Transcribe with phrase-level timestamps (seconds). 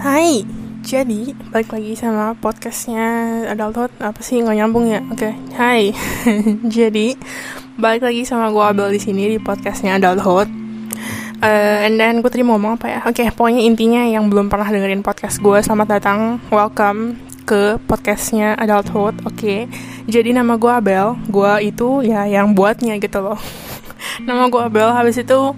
[0.00, 0.48] Hai,
[0.80, 3.04] jadi balik lagi sama podcastnya
[3.52, 5.04] Adulthood apa sih nggak nyambung ya?
[5.12, 5.32] Oke, okay.
[5.60, 5.82] Hai,
[6.80, 7.20] jadi
[7.76, 10.48] balik lagi sama gue Abel di sini di podcastnya Adulthood.
[11.44, 13.00] Uh, and then gue tadi mau ngomong apa ya?
[13.04, 18.56] Oke, okay, pokoknya intinya yang belum pernah dengerin podcast gue, selamat datang, welcome ke podcastnya
[18.56, 19.20] Adulthood.
[19.28, 19.60] Oke, okay.
[20.08, 23.36] jadi nama gue Abel, gue itu ya yang buatnya gitu loh.
[24.24, 25.52] nama gue Abel, habis itu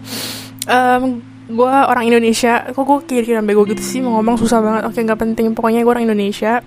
[0.67, 2.67] um, gue orang Indonesia.
[2.71, 3.99] Kok gue kira-kira bego gitu sih?
[3.99, 4.83] Mau ngomong susah banget.
[4.87, 5.47] Oke nggak penting.
[5.57, 6.63] Pokoknya gue orang Indonesia.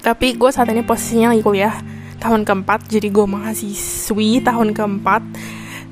[0.00, 1.74] Tapi gue saat ini posisinya lagi kuliah
[2.20, 2.88] tahun keempat.
[2.88, 5.22] Jadi gue mahasiswi tahun keempat.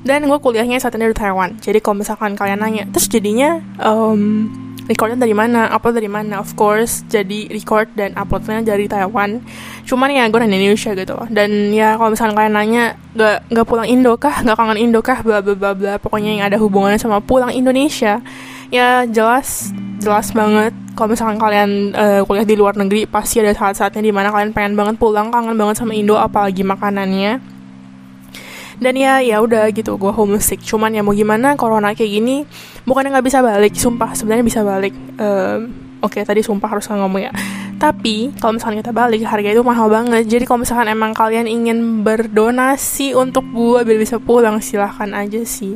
[0.05, 1.57] Dan gue kuliahnya saat ini di Taiwan.
[1.57, 4.45] Jadi kalau misalkan kalian nanya terus jadinya um,
[4.85, 9.41] recordnya dari mana upload dari mana of course jadi record dan uploadnya dari Taiwan.
[9.85, 12.83] Cuman ya gue dari Indonesia gitu dan ya kalau misalnya kalian nanya
[13.17, 14.41] gak nggak pulang Indo kah?
[14.45, 15.19] Nggak kangen Indo kah?
[15.25, 15.93] bla bla bla bla.
[15.97, 18.21] Pokoknya yang ada hubungannya sama pulang Indonesia.
[18.69, 20.73] Ya jelas jelas banget.
[20.95, 24.79] Kalau misalkan kalian uh, kuliah di luar negeri pasti ada saat-saatnya di mana kalian pengen
[24.79, 27.54] banget pulang kangen banget sama Indo apalagi makanannya
[28.79, 30.61] dan ya ya udah gitu gue homesick.
[30.63, 32.35] Cuman ya mau gimana corona kayak gini
[32.83, 33.73] bukannya nggak bisa balik.
[33.75, 34.93] Sumpah sebenarnya bisa balik.
[35.17, 35.73] Um,
[36.03, 37.31] oke okay, tadi sumpah harus ngomong ya.
[37.75, 40.23] Tapi kalau misalnya kita balik harga itu mahal banget.
[40.27, 45.75] Jadi kalau misalkan emang kalian ingin berdonasi untuk gue biar bisa pulang silahkan aja sih.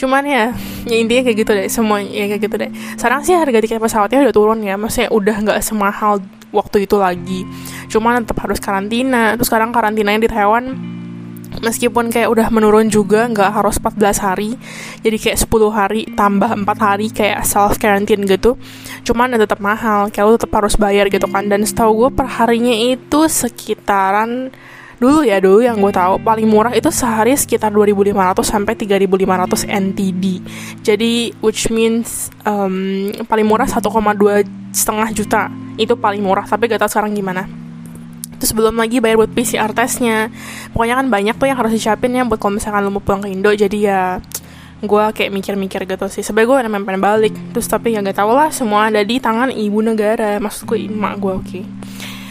[0.00, 0.56] Cuman ya,
[0.88, 2.70] ya intinya kayak gitu deh semua ya kayak gitu deh.
[2.96, 6.24] Sekarang sih harga tiket pesawatnya udah turun ya maksudnya udah nggak semahal
[6.56, 7.44] waktu itu lagi.
[7.92, 9.36] Cuman tetap harus karantina.
[9.36, 10.64] Terus sekarang karantinanya di Taiwan
[11.60, 14.50] meskipun kayak udah menurun juga nggak harus 14 hari.
[15.04, 18.56] Jadi kayak 10 hari tambah 4 hari kayak self quarantine gitu
[19.04, 20.08] cuman ya tetap mahal.
[20.12, 21.46] Kayak lo tetap harus bayar gitu kan.
[21.46, 24.52] Dan setahu gue per harinya itu sekitaran
[25.00, 30.24] dulu ya dulu yang gue tahu paling murah itu sehari sekitar 2.500 sampai 3.500 NTD
[30.84, 33.80] jadi which means um, paling murah 1,2
[34.70, 35.42] setengah juta.
[35.80, 37.59] Itu paling murah tapi gak tau sekarang gimana
[38.40, 40.32] terus belum lagi bayar buat PCR testnya.
[40.72, 43.28] Pokoknya kan banyak tuh yang harus disiapin ya buat kalau misalkan lo mau pulang ke
[43.28, 43.52] Indo.
[43.52, 44.16] Jadi ya
[44.80, 46.24] gue kayak mikir-mikir gitu sih.
[46.24, 47.36] Sebenernya gue emang pengen balik.
[47.52, 50.40] Terus tapi ya gak tau lah semua ada di tangan ibu negara.
[50.40, 51.46] Maksudku emak gue oke.
[51.46, 51.64] Okay.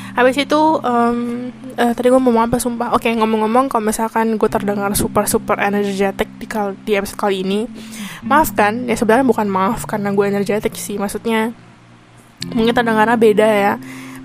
[0.10, 1.48] habis itu um,
[1.80, 2.92] uh, tadi gue mau ngomong apa sumpah?
[2.92, 7.48] Oke okay, ngomong-ngomong kalau misalkan gue terdengar super super energetic di, kal di episode kali
[7.48, 7.64] ini
[8.28, 8.84] maaf kan?
[8.84, 11.00] Ya sebenarnya bukan maaf karena gue energetic sih.
[11.00, 11.56] Maksudnya
[12.52, 13.74] mungkin terdengarnya beda ya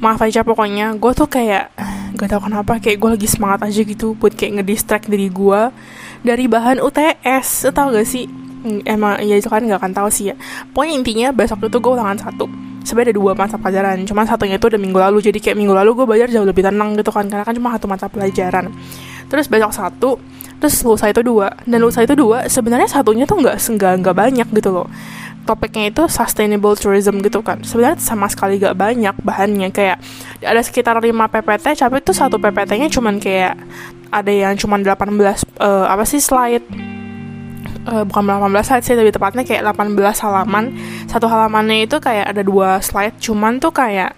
[0.05, 1.73] maaf aja pokoknya gue tuh kayak
[2.21, 5.61] gak tau kenapa kayak gue lagi semangat aja gitu buat kayak ngedistract diri gue
[6.21, 8.29] dari bahan UTS tau gak sih?
[8.65, 10.35] Hmm, emang ya itu kan gak akan tahu sih ya.
[10.77, 12.45] Pokoknya intinya besok itu gue ulangan satu.
[12.85, 15.91] Sebenarnya ada dua mata pelajaran cuma satunya itu udah minggu lalu jadi kayak minggu lalu
[15.97, 18.69] gue belajar jauh lebih tenang gitu kan karena kan cuma satu mata pelajaran.
[19.33, 20.11] Terus besok satu
[20.61, 21.49] terus lusa itu dua.
[21.65, 24.89] Dan lusa itu dua sebenarnya satunya tuh nggak nggak nggak banyak gitu loh
[25.45, 27.61] topiknya itu sustainable tourism gitu kan.
[27.63, 29.69] Sebenarnya sama sekali gak banyak bahannya.
[29.71, 30.01] Kayak
[30.41, 33.55] ada sekitar 5 PPT tapi itu satu PPT-nya cuman kayak
[34.09, 36.67] ada yang cuman 18 uh, eh, apa sih slide.
[37.85, 40.73] Uh, bukan 18 slide sih lebih tepatnya kayak 18 halaman.
[41.05, 44.17] Satu halamannya itu kayak ada dua slide cuman tuh kayak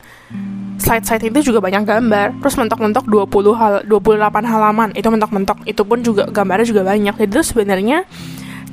[0.77, 2.27] slide-slide itu juga banyak gambar.
[2.45, 5.59] Terus mentok-mentok 20 hal 28 halaman itu mentok-mentok.
[5.65, 7.15] Itu pun juga gambarnya juga banyak.
[7.17, 8.05] Jadi itu sebenarnya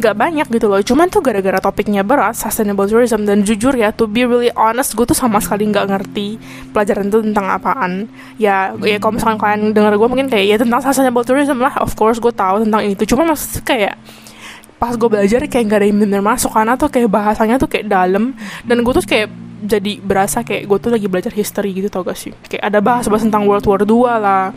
[0.03, 0.83] gak banyak gitu loh.
[0.83, 5.07] Cuman tuh gara-gara topiknya berat sustainable tourism dan jujur ya to be really honest gue
[5.07, 6.35] tuh sama sekali nggak ngerti
[6.75, 7.91] pelajaran itu tentang apaan.
[8.35, 11.95] Ya ya kalau misalkan kalian dengar gue mungkin kayak ya tentang sustainable tourism lah of
[11.95, 13.07] course gue tahu tentang itu.
[13.07, 13.95] Cuma maksudnya kayak
[14.83, 17.87] pas gue belajar kayak gak ada yang bener masuk karena tuh kayak bahasanya tuh kayak
[17.87, 18.35] dalam
[18.67, 19.31] dan gue tuh kayak
[19.63, 22.35] jadi berasa kayak gue tuh lagi belajar history gitu tau gak sih?
[22.51, 23.87] Kayak ada bahas bahas tentang World War 2
[24.19, 24.51] lah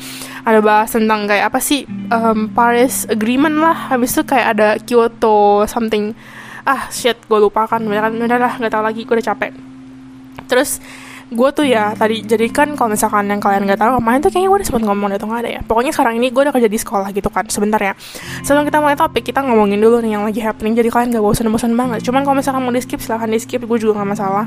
[0.47, 3.91] ada bahas tentang kayak apa sih um, Paris Agreement lah.
[3.91, 6.15] Habis itu kayak ada Kyoto something.
[6.63, 9.51] Ah shit gue lupakan udah udah lah nggak tahu lagi gue udah capek.
[10.47, 10.79] Terus
[11.27, 14.47] gue tuh ya tadi jadi kan kalau misalkan yang kalian nggak tahu kemarin tuh kayaknya
[14.47, 15.61] gue udah sempet ngomong atau nggak ada ya.
[15.67, 17.99] Pokoknya sekarang ini gue udah kerja di sekolah gitu kan sebentar ya.
[18.47, 21.75] Sebelum kita mulai topik kita ngomongin dulu nih yang lagi happening jadi kalian gak bosan-bosan
[21.75, 22.07] banget.
[22.07, 24.47] Cuman kalau misalkan mau di skip silahkan di skip gue juga nggak masalah.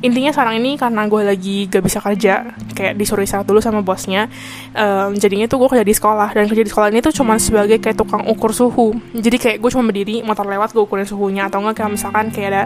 [0.00, 4.28] Intinya sekarang ini karena gue lagi gak bisa kerja kayak disuruh istirahat dulu sama bosnya
[4.76, 6.32] um, jadinya tuh gue kerja di sekolah.
[6.32, 8.96] Dan kerja di sekolah ini tuh cuma sebagai kayak tukang ukur suhu.
[9.12, 11.52] Jadi kayak gue cuma berdiri motor lewat gue ukurin suhunya.
[11.52, 12.62] Atau enggak kayak misalkan kayak ada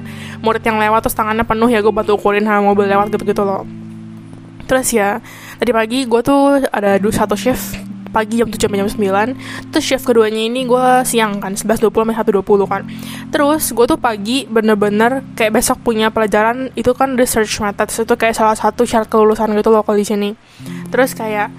[0.47, 3.65] murid yang lewat terus tangannya penuh ya gue bantu ukurin sama mobil lewat gitu-gitu loh
[4.69, 5.25] terus ya
[5.57, 10.05] tadi pagi gue tuh ada satu shift pagi jam 7 sampai jam 9 Terus shift
[10.09, 12.83] keduanya ini gue siang kan 11.20 sampai 1.20 kan.
[13.29, 18.35] Terus gue tuh pagi bener-bener kayak besok punya pelajaran Itu kan research methods Itu kayak
[18.35, 20.31] salah satu syarat kelulusan gitu loh kalau di sini.
[20.89, 21.53] Terus kayak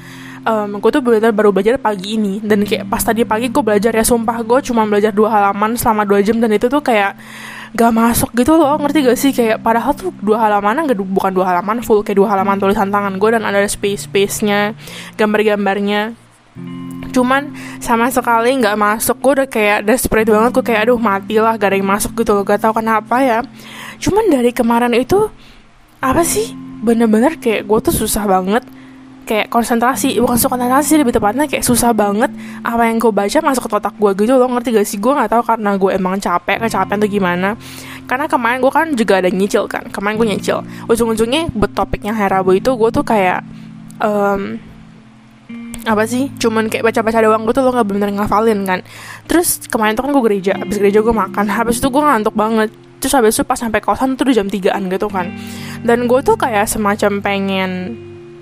[0.45, 2.39] um, gue tuh bener baru belajar pagi ini.
[2.43, 6.03] Dan kayak pas tadi pagi gue belajar ya sumpah gue cuma belajar dua halaman selama
[6.07, 6.37] dua jam.
[6.39, 7.17] Dan itu tuh kayak
[7.69, 9.31] gak masuk gitu loh ngerti gak sih?
[9.31, 13.17] Kayak padahal tuh dua halaman gak bukan dua halaman full kayak dua halaman tulisan tangan
[13.21, 14.73] gue dan ada space space nya
[15.17, 16.17] gambar-gambarnya.
[17.09, 19.17] Cuman sama sekali nggak masuk.
[19.21, 20.51] Gue udah kayak desperate banget.
[20.53, 22.43] Gue kayak aduh matilah gak ada yang masuk gitu loh.
[22.45, 23.39] Gak tau kenapa ya.
[23.99, 25.29] Cuman dari kemarin itu
[25.99, 26.53] apa sih?
[26.79, 28.63] Bener-bener kayak gue tuh susah banget
[29.29, 32.33] kayak konsentrasi bukan suka konsentrasi lebih tepatnya kayak susah banget
[32.65, 34.49] apa yang gue baca masuk ke otak gue gitu loh.
[34.49, 34.97] Ngerti gak sih?
[34.97, 37.53] Gue nggak tahu karena gue emang capek kecapean tuh gimana.
[38.09, 40.65] Karena kemarin gue kan juga ada nyicil kan kemarin gue nyicil.
[40.89, 43.45] Ujung-ujungnya buat topiknya hari Rabu itu gue tuh kayak
[44.01, 44.57] um,
[45.85, 46.33] apa sih?
[46.41, 48.81] Cuman kayak baca-baca doang gue tuh lo nggak bener ngafalin kan.
[49.29, 52.73] Terus kemarin tuh kan gue gereja habis gereja gue makan habis itu gue ngantuk banget.
[52.97, 55.29] Terus habis itu pas sampai kosan tuh udah jam 3an gitu kan.
[55.85, 57.93] Dan gue tuh kayak semacam pengen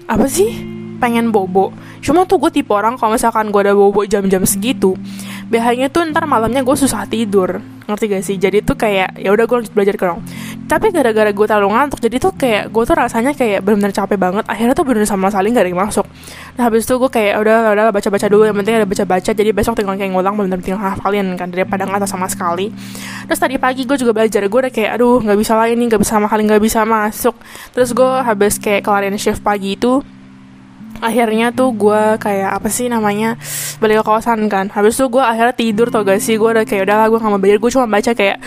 [0.07, 1.71] apa sih pengen bobo.
[2.01, 4.97] Cuma tuh gue tipe orang kalau misalkan gue ada bobo jam-jam segitu
[5.47, 7.63] biasanya tuh ntar malamnya gue susah tidur.
[7.87, 8.35] Ngerti gak sih?
[8.35, 10.19] Jadi tuh kayak ya udah gue lanjut belajar kerong
[10.67, 14.43] tapi gara-gara gue terlalu ngantuk jadi tuh kayak gue tuh rasanya kayak benar-benar capek banget.
[14.51, 16.05] Akhirnya tuh bener sama sekali gak ada yang masuk.
[16.59, 18.43] Nah habis itu gue kayak udah udah baca-baca dulu.
[18.43, 19.31] Yang penting ada baca-baca.
[19.31, 22.67] Jadi besok tinggal kayak ngulang bener-bener tinggal hafalin kan daripada nggak sama sekali.
[23.31, 26.01] Terus tadi pagi gue juga belajar gue udah kayak aduh nggak bisa lah ini nggak
[26.03, 27.35] bisa sama sekali nggak bisa masuk.
[27.71, 30.03] Terus gue habis kayak kelarin shift pagi itu
[30.99, 33.37] akhirnya tuh gue kayak apa sih namanya
[33.77, 34.69] balik ke kosan kan.
[34.71, 36.35] Habis itu gue akhirnya tidur tau gak sih?
[36.35, 37.59] Gue udah kayak udah gue gak mau belajar.
[37.61, 38.37] Gue cuma baca kayak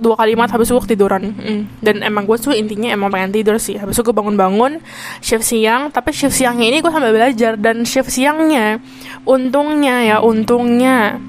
[0.00, 1.84] dua kalimat habis gue tiduran mm.
[1.84, 3.76] dan emang gue tuh intinya emang pengen tidur sih.
[3.76, 4.80] Habis itu gue bangun-bangun
[5.20, 5.92] shift siang.
[5.92, 7.54] Tapi shift siangnya ini gue sambil belajar.
[7.60, 8.80] Dan shift siangnya
[9.28, 11.20] untungnya ya untungnya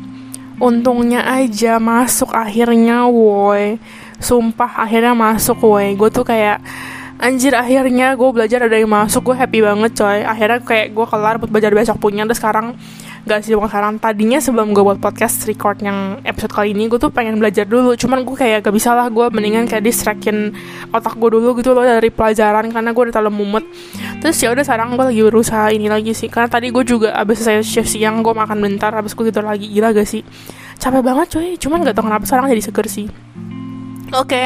[0.55, 3.77] untungnya aja masuk akhirnya woi.
[4.17, 5.93] Sumpah akhirnya masuk woi.
[5.99, 6.63] Gue tuh kayak
[7.15, 10.19] anjir akhirnya gue belajar ada yang masuk gue happy banget coy.
[10.23, 12.67] Akhirnya kayak gue kelar buat belajar besok punya dan sekarang
[13.25, 13.93] gak sih bukan sekarang.
[13.97, 17.97] Tadinya sebelum gue buat podcast record yang episode kali ini gue tuh pengen belajar dulu.
[17.97, 20.53] Cuman gue kayak gak bisa lah gue mendingan kayak distractin
[20.91, 23.65] otak gue dulu gitu loh dari pelajaran karena gue udah terlalu mumet.
[24.21, 26.29] Terus ya udah sekarang gue lagi berusaha ini lagi sih.
[26.29, 29.65] Karena tadi gue juga abis saya shift siang gue makan bentar abis gue tidur lagi.
[29.71, 30.21] Gila gak sih?
[30.77, 31.55] Capek banget coy.
[31.57, 33.07] Cuman gak tau kenapa sekarang jadi seger sih
[34.13, 34.45] Oke, okay,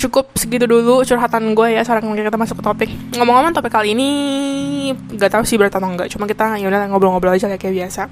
[0.00, 1.84] cukup segitu dulu curhatan gue ya.
[1.84, 2.90] Sekarang kita masuk ke topik.
[3.20, 4.08] Ngomong-ngomong topik kali ini
[5.12, 6.08] gak tahu sih berat atau enggak.
[6.08, 8.08] Cuma kita ya udah ngobrol-ngobrol aja kayak biasa.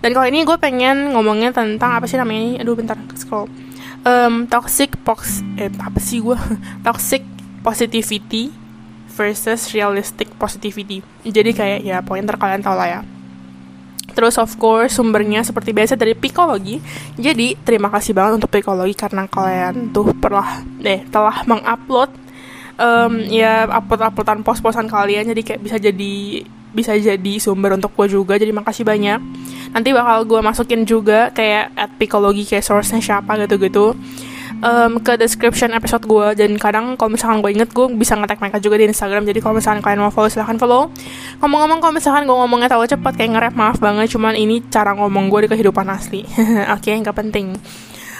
[0.00, 2.64] Dan kali ini gue pengen ngomongnya tentang apa sih namanya?
[2.64, 3.52] Aduh bentar scroll.
[4.00, 6.36] Um, toxic pox eh apa sih gue?
[6.88, 7.20] toxic
[7.60, 8.48] positivity
[9.12, 11.04] versus realistic positivity.
[11.20, 13.00] Jadi kayak ya pokoknya ntar kalian tau lah ya.
[14.12, 16.78] Terus of course sumbernya seperti biasa dari psikologi.
[17.16, 22.10] Jadi terima kasih banget untuk psikologi karena kalian tuh pernah deh telah mengupload
[22.76, 25.28] um, ya upload-uploadan post-postan kalian.
[25.28, 26.14] Jadi kayak bisa jadi
[26.70, 28.38] bisa jadi sumber untuk gue juga.
[28.38, 29.18] Jadi makasih banyak.
[29.70, 33.94] Nanti bakal gue masukin juga kayak at psikologi kayak source-nya siapa gitu-gitu
[34.60, 38.58] um, ke description episode gue dan kadang kalau misalkan gue inget gue bisa ngetek mereka
[38.60, 40.92] juga di Instagram jadi kalau misalkan kalian mau follow silahkan follow
[41.42, 45.32] ngomong-ngomong kalau misalkan gue ngomongnya terlalu cepat kayak nge-rap maaf banget cuman ini cara ngomong
[45.32, 46.22] gue di kehidupan asli
[46.74, 47.56] oke okay, nggak penting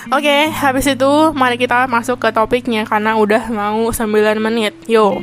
[0.08, 4.08] Oke, okay, habis itu mari kita masuk ke topiknya karena udah mau 9
[4.40, 4.72] menit.
[4.88, 5.20] Yo.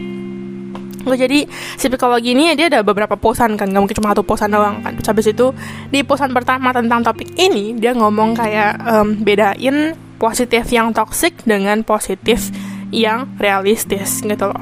[1.01, 4.53] Gue jadi si psikologi ini dia ada beberapa posan kan, gak mungkin cuma satu posan
[4.53, 4.93] doang kan.
[5.01, 5.49] Terus habis itu
[5.89, 11.81] di posan pertama tentang topik ini dia ngomong kayak um, bedain positif yang toxic dengan
[11.85, 12.49] positif
[12.91, 14.61] yang realistis gitu loh.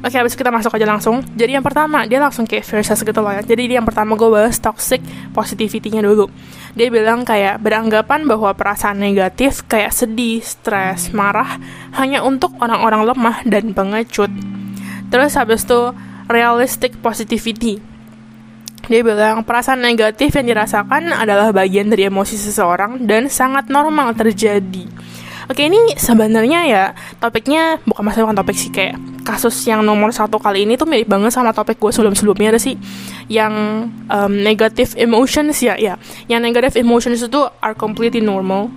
[0.00, 1.20] Oke, habis kita masuk aja langsung.
[1.36, 3.44] Jadi yang pertama, dia langsung kayak versus gitu loh ya.
[3.44, 5.04] Jadi yang pertama gue bahas toxic
[5.36, 6.24] positivity-nya dulu.
[6.72, 11.60] Dia bilang kayak beranggapan bahwa perasaan negatif kayak sedih, stres, marah
[12.00, 14.32] hanya untuk orang-orang lemah dan pengecut.
[15.12, 15.92] Terus habis itu
[16.32, 17.89] realistic positivity
[18.90, 24.90] dia bilang perasaan negatif yang dirasakan adalah bagian dari emosi seseorang dan sangat normal terjadi.
[25.46, 26.84] Oke ini sebenarnya ya
[27.22, 31.06] topiknya bukan masalah bukan topik sih kayak kasus yang nomor satu kali ini tuh mirip
[31.06, 32.78] banget sama topik gue sebelum sebelumnya ada sih
[33.26, 35.98] yang um, negative emotions ya ya
[36.30, 38.70] yang negative emotions itu are completely normal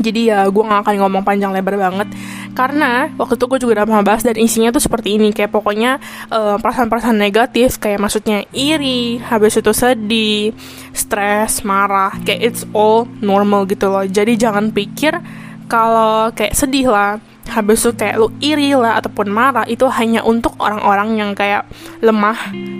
[0.00, 2.08] jadi ya gue gak akan ngomong panjang lebar banget.
[2.54, 5.34] Karena waktu itu gue juga udah bahas dan isinya tuh seperti ini.
[5.34, 5.98] Kayak pokoknya
[6.30, 10.54] perasaan perasaan-perasaan negatif kayak maksudnya iri habis itu sedih
[10.94, 14.06] stres marah kayak it's all normal gitu loh.
[14.06, 15.18] Jadi jangan pikir
[15.66, 20.56] kalau kayak sedih lah habis itu kayak lu iri lah ataupun marah itu hanya untuk
[20.56, 21.68] orang-orang yang kayak
[22.00, 22.36] lemah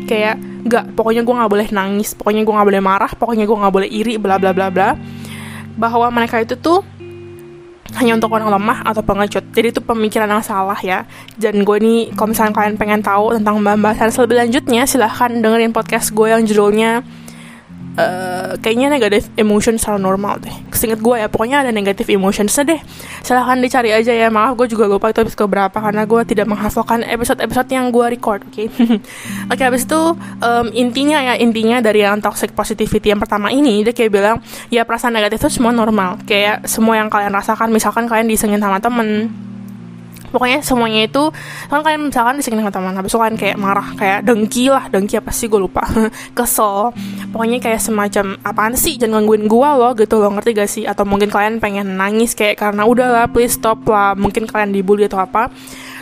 [0.09, 3.75] kayak gak pokoknya gue nggak boleh nangis pokoknya gue nggak boleh marah pokoknya gue nggak
[3.77, 4.97] boleh iri bla bla bla bla.
[5.75, 6.87] Bahwa mereka itu tuh
[7.93, 9.45] hanya untuk orang lemah atau pengecut.
[9.53, 11.05] Jadi itu pemikiran yang salah ya.
[11.37, 16.11] Dan gue nih, kalau misalnya kalian pengen tahu tentang pembahasan lebih lanjutnya, silahkan dengerin podcast
[16.17, 17.05] gue yang judulnya
[17.99, 20.55] uh, kayaknya negatif emotion secara normal deh.
[20.71, 22.81] Kesinget gue ya, pokoknya ada negatif emotion deh.
[23.23, 24.29] Silahkan dicari aja ya.
[24.31, 28.43] Maaf gue juga lupa itu episode berapa karena gue tidak menghafalkan episode-episode yang gue record.
[28.47, 28.67] Oke, okay?
[29.53, 29.55] oke.
[29.55, 30.01] Okay, habis itu
[30.43, 34.37] um, intinya ya intinya dari yang toxic positivity yang pertama ini dia kayak bilang
[34.69, 36.19] ya perasaan negatif itu semua normal.
[36.27, 39.31] Kayak semua yang kalian rasakan, misalkan kalian disengin sama temen
[40.35, 41.31] pokoknya semuanya itu
[41.71, 44.91] kan kalian misalkan di sini sama teman habis itu kalian kayak marah kayak dengki lah
[44.91, 45.47] dengki apa sih?
[45.47, 45.87] Gue lupa.
[46.39, 46.91] Kesel.
[47.31, 48.99] Pokoknya kayak semacam apaan sih?
[48.99, 50.35] Jangan gangguin gue loh gitu loh.
[50.35, 50.85] Ngerti gak sih?
[50.85, 55.07] Atau mungkin kalian pengen nangis kayak karena udah lah please stop lah mungkin kalian dibully
[55.07, 55.55] atau apa.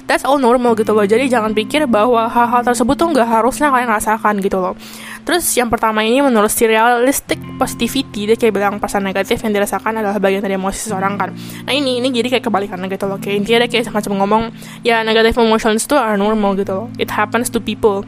[0.08, 1.04] That's all normal gitu loh.
[1.04, 4.74] Jadi jangan pikir bahwa hal-hal tersebut tuh nggak harusnya kalian rasakan gitu loh
[5.22, 10.02] Terus yang pertama ini menurut si realistic positivity dia kayak bilang perasaan negatif yang dirasakan
[10.02, 11.30] adalah bagian dari emosi seseorang kan.
[11.66, 13.22] Nah ini ini jadi kayak kebalikannya gitu loh.
[13.22, 14.42] Kayak intinya dia kayak semacam ngomong
[14.82, 16.86] ya negative emotions itu are normal gitu loh.
[16.98, 18.02] It happens to people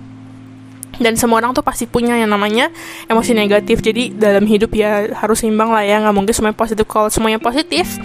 [0.98, 2.70] dan semua orang tuh pasti punya yang namanya
[3.10, 7.10] emosi negatif jadi dalam hidup ya harus seimbang lah ya nggak mungkin semuanya positif kalau
[7.10, 7.98] semuanya positif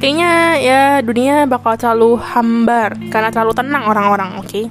[0.00, 4.64] kayaknya ya dunia bakal terlalu hambar karena terlalu tenang orang-orang oke okay?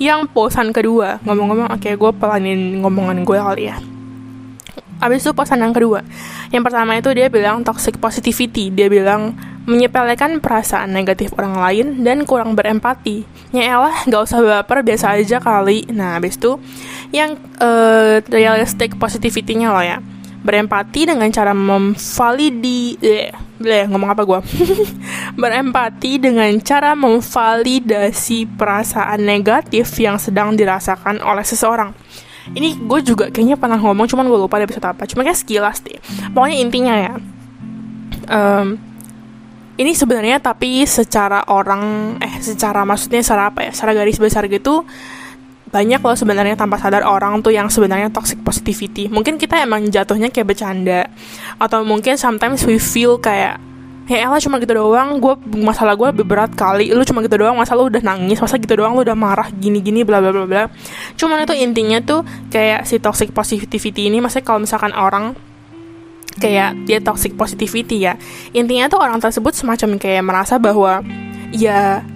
[0.00, 3.76] Yang posan kedua ngomong-ngomong oke okay, gue pelanin ngomongan gue kali ya.
[5.00, 6.04] Abis itu posan yang kedua.
[6.52, 8.68] Yang pertama itu dia bilang toxic positivity.
[8.68, 9.32] Dia bilang
[9.64, 13.24] menyepelekan perasaan negatif orang lain dan kurang berempati.
[13.48, 15.88] Ya elah, gak usah baper, biasa aja kali.
[15.88, 16.60] Nah, abis itu
[17.16, 20.04] yang uh, realistic positivity-nya loh ya
[20.40, 23.28] berempati dengan cara memvalidi eh,
[23.60, 24.40] bleh, ngomong apa gue
[25.42, 31.92] berempati dengan cara memvalidasi perasaan negatif yang sedang dirasakan oleh seseorang.
[32.50, 35.04] Ini gue juga kayaknya pernah ngomong cuman gue lupa episode apa.
[35.04, 36.00] Cuma kayak sekilas deh.
[36.32, 37.12] Pokoknya intinya ya
[38.30, 38.78] um,
[39.80, 44.84] ini sebenarnya tapi secara orang eh secara maksudnya secara apa ya secara garis besar gitu
[45.70, 49.06] banyak loh sebenarnya tanpa sadar orang tuh yang sebenarnya toxic positivity.
[49.06, 51.06] Mungkin kita emang jatuhnya kayak bercanda.
[51.62, 53.62] Atau mungkin sometimes we feel kayak
[54.10, 55.22] ya elah cuma gitu doang.
[55.22, 56.90] Gue masalah gue lebih berat kali.
[56.90, 58.42] Lu cuma gitu doang masa lu udah nangis?
[58.42, 60.66] Masa gitu doang lu udah marah gini gini bla bla bla bla.
[61.14, 65.38] Cuman itu intinya tuh kayak si toxic positivity ini maksudnya kalau misalkan orang
[66.38, 68.14] kayak dia toxic positivity ya
[68.54, 71.02] intinya tuh orang tersebut semacam kayak merasa bahwa
[71.50, 72.06] ya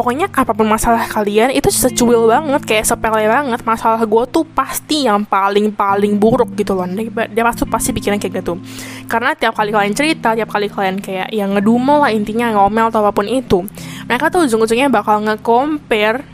[0.00, 3.60] pokoknya apa pun masalah kalian itu secuil banget kayak sepele banget.
[3.60, 6.88] Masalah gue tuh pasti yang paling paling buruk gitu loh.
[6.88, 8.56] Dia, dia pasti pasti pikiran kayak gitu.
[9.04, 13.04] Karena tiap kali kalian cerita tiap kali kalian kayak yang ngedumel lah intinya ngomel atau
[13.04, 13.60] apa pun itu
[14.08, 16.24] mereka tuh ujung-ujungnya bakal nge-compare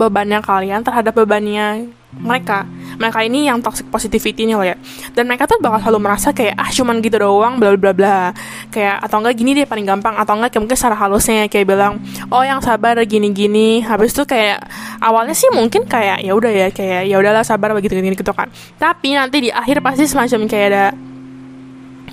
[0.00, 2.62] bebannya kalian terhadap bebannya mereka.
[2.94, 4.78] Mereka ini yang toxic positivity nya loh ya.
[5.12, 8.30] Dan mereka tuh bakal selalu merasa kayak ah cuman gitu doang bla bla bla
[8.74, 12.02] kayak atau enggak gini deh paling gampang atau enggak kayak mungkin secara halusnya kayak bilang
[12.34, 14.66] oh yang sabar gini gini habis itu kayak
[14.98, 18.50] awalnya sih mungkin kayak ya udah ya kayak ya udahlah sabar begitu gini gitu kan.
[18.74, 20.84] Tapi nanti di akhir pasti semacam kayak ada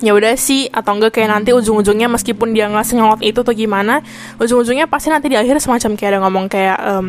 [0.02, 4.02] ya udah sih atau enggak kayak nanti ujung-ujungnya meskipun dia nggak senyolot itu atau gimana
[4.42, 7.06] ujung-ujungnya pasti nanti di akhir semacam kayak ada ngomong kayak um,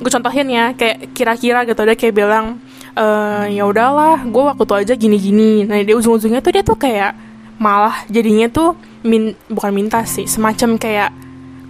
[0.00, 2.56] gue contohin ya kayak kira-kira gitu dia kayak bilang
[2.96, 3.06] e,
[3.52, 5.68] ya udahlah gue waktu itu aja gini-gini.
[5.68, 7.29] Nah dia ujung-ujungnya tuh dia tuh kayak
[7.60, 8.72] malah jadinya tuh
[9.04, 11.12] min bukan minta sih semacam kayak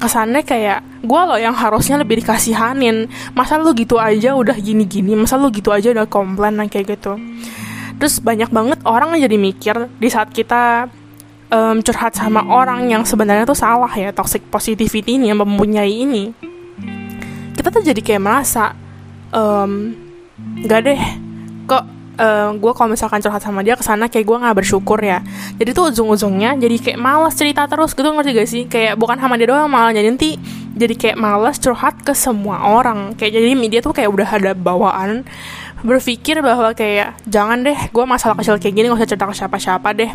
[0.01, 3.11] kesannya kayak gue loh yang harusnya lebih dikasihanin.
[3.37, 7.19] Masa lu gitu aja udah gini-gini masa lu gitu aja udah komplain nah kayak gitu.
[8.01, 10.89] Terus banyak banget orang jadi mikir di saat kita
[11.53, 16.33] um, curhat sama orang yang sebenarnya tuh salah ya toxic positivity ini yang mempunyai ini.
[17.53, 18.73] Kita tuh jadi kayak merasa
[19.37, 19.93] um,
[20.65, 21.03] gak deh
[21.69, 21.85] kok
[22.21, 25.25] uh, gue kalau misalkan curhat sama dia ke sana kayak gue nggak bersyukur ya.
[25.57, 28.63] Jadi tuh ujung-ujungnya jadi kayak malas cerita terus gitu ngerti gak sih?
[28.69, 30.37] Kayak bukan sama dia doang malah jadi nanti
[30.77, 33.17] jadi kayak malas curhat ke semua orang.
[33.17, 35.25] Kayak jadi media tuh kayak udah ada bawaan
[35.81, 39.89] berpikir bahwa kayak jangan deh gue masalah kecil kayak gini gak usah cerita ke siapa-siapa
[39.97, 40.11] deh.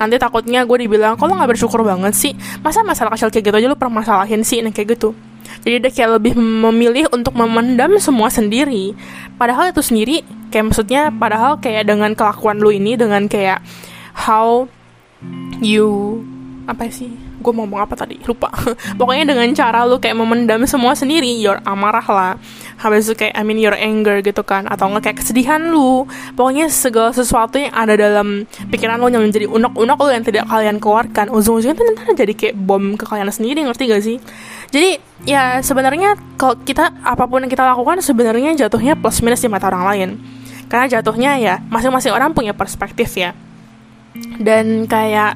[0.00, 2.32] Nanti takutnya gue dibilang kalau nggak bersyukur banget sih?
[2.64, 4.64] Masa masalah kecil kayak gitu aja lu permasalahin sih?
[4.64, 5.12] Nah kayak gitu
[5.60, 8.96] jadi dia kayak lebih memilih untuk memendam semua sendiri.
[9.36, 13.60] Padahal itu sendiri kayak maksudnya padahal kayak dengan kelakuan lu ini dengan kayak
[14.14, 14.64] how
[15.60, 16.20] you
[16.64, 17.10] apa sih?
[17.40, 18.20] Gue mau ngomong apa tadi?
[18.28, 18.52] Lupa.
[19.00, 22.32] Pokoknya dengan cara lu kayak memendam semua sendiri your amarah lah.
[22.80, 26.04] Habis itu kayak I mean your anger gitu kan atau enggak kayak kesedihan lu.
[26.36, 30.76] Pokoknya segala sesuatu yang ada dalam pikiran lu yang menjadi unek-unek lu yang tidak kalian
[30.80, 34.16] keluarkan ujung-ujungnya tuh nanti jadi kayak bom ke kalian sendiri ngerti gak sih
[34.70, 39.50] jadi ya sebenarnya kalau kita apa pun yang kita lakukan sebenarnya jatuhnya plus minus di
[39.50, 40.10] mata orang lain.
[40.70, 43.34] Karena jatuhnya ya masing-masing orang punya perspektif ya.
[44.38, 45.34] Dan kayak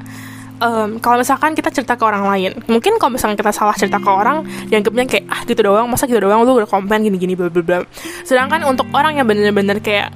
[0.62, 4.10] um, kalau misalkan kita cerita ke orang lain mungkin kalau misalkan kita salah cerita ke
[4.10, 7.50] orang dianggapnya kayak ah gitu doang masa gitu doang lu udah komplain gini gini bla
[7.50, 7.78] bla bla.
[8.22, 10.14] Sedangkan untuk orang yang bener-bener kayak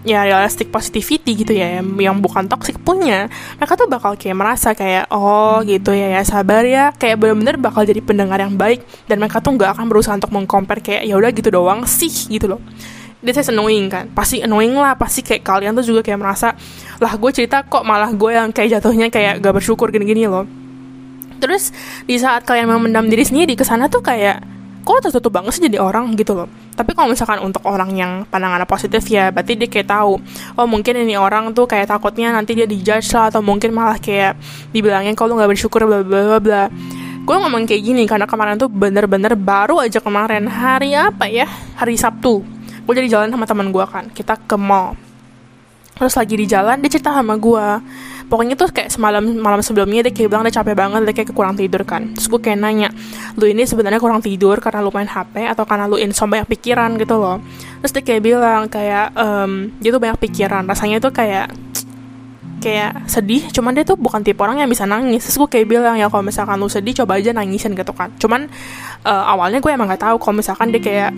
[0.00, 3.28] ya realistic positivity gitu ya yang, bukan toxic punya.
[3.60, 6.92] Mereka tuh bakal kayak merasa kayak oh gitu ya ya sabar ya.
[6.96, 8.84] Kayak bener-bener bakal jadi pendengar yang baik.
[9.04, 12.56] Dan mereka tuh nggak akan berusaha untuk mengcompare kayak ya udah gitu doang sih gitu
[12.56, 12.60] loh.
[13.20, 14.08] This is annoying kan?
[14.16, 16.56] Pasti annoying lah pasti kayak kalian tuh juga kayak merasa
[16.96, 20.48] lah gue cerita kok malah gue yang kayak jatuhnya kayak gak bersyukur gini-gini loh.
[21.40, 21.72] Terus
[22.08, 24.40] di saat kalian memendam diri sendiri di ke sana tuh kayak
[24.80, 26.48] kok tertutup banget sih jadi orang gitu loh.
[26.74, 30.16] Tapi kalau misalkan untuk orang yang pandangannya positif ya berarti dia kayak tahu
[30.56, 34.40] oh mungkin ini orang tuh kayak takutnya nanti dia dijudge lah atau mungkin malah kayak
[34.72, 36.64] dibilangin kalau nggak bersyukur bla bla bla bla.
[37.20, 41.46] Gue ngomong kayak gini karena kemarin tuh bener-bener baru aja kemarin hari apa ya?
[41.76, 42.42] Hari Sabtu.
[42.88, 44.96] Gue jadi jalan sama teman gue kan kita ke mall.
[46.00, 47.66] Terus lagi di jalan dia cerita sama gue
[48.30, 51.58] pokoknya tuh kayak semalam malam sebelumnya dia kayak bilang dia capek banget dia kayak kurang
[51.58, 52.14] tidur kan.
[52.14, 52.88] Terus gue kayak nanya
[53.34, 56.94] lu ini sebenarnya kurang tidur karena lu main HP atau karena lu insomnia banyak pikiran?
[56.94, 57.42] Gitu loh.
[57.82, 60.62] Terus dia kayak bilang kayak um, dia tuh banyak pikiran.
[60.70, 61.50] Rasanya tuh kayak
[62.62, 63.50] kayak sedih.
[63.50, 65.26] Cuman dia tuh bukan tipe orang yang bisa nangis.
[65.26, 68.14] Terus gue kayak bilang ya kalau misalkan lu sedih coba aja nangisin gitu kan.
[68.14, 68.46] Cuman
[69.02, 71.10] uh, awalnya gue emang gak tahu kalau misalkan dia kayak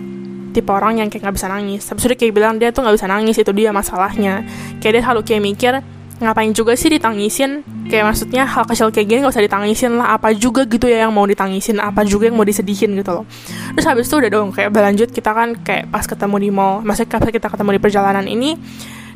[0.53, 1.85] tipe orang yang kayak nggak bisa nangis.
[1.85, 4.45] Tapi sudah kayak bilang dia tuh nggak bisa nangis itu dia masalahnya.
[4.81, 5.73] Kayak dia selalu kayak mikir
[6.21, 7.65] ngapain juga sih ditangisin?
[7.89, 10.17] Kayak maksudnya hal kecil kayak gini gak usah ditangisin lah.
[10.17, 11.81] Apa juga gitu ya yang mau ditangisin?
[11.81, 13.25] Apa juga yang mau disedihin gitu loh.
[13.73, 16.85] Terus habis itu udah dong kayak berlanjut kita kan kayak pas ketemu di mall.
[16.85, 18.57] Maksudnya pas kita ketemu di perjalanan ini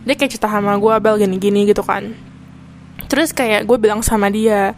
[0.07, 2.15] dia kayak cerita sama gue bel gini-gini gitu kan.
[3.07, 4.73] Terus kayak gue bilang sama dia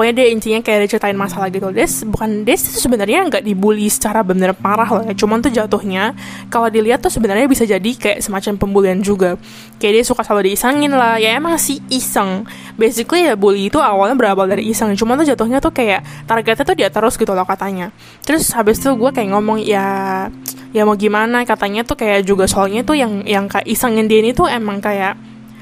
[0.00, 1.68] pokoknya dia intinya kayak dia ceritain masalah gitu.
[1.76, 5.12] Des bukan Des itu sebenarnya nggak dibully secara bener parah loh ya.
[5.12, 6.16] Cuman tuh jatuhnya
[6.48, 9.36] kalau dilihat tuh sebenarnya bisa jadi kayak semacam pembulian juga.
[9.76, 11.20] Kayak dia suka selalu diisengin lah.
[11.20, 12.48] Ya emang sih iseng.
[12.80, 14.96] Basically ya bully itu awalnya berawal dari iseng.
[14.96, 17.92] Cuman tuh jatuhnya tuh kayak targetnya tuh dia terus gitu loh katanya.
[18.24, 19.84] Terus habis itu gue kayak ngomong ya
[20.72, 21.44] ya mau gimana?
[21.44, 25.20] Katanya tuh kayak juga soalnya tuh yang yang kayak isengin dia ini tuh emang kayak